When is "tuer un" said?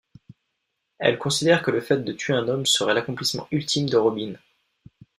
2.11-2.47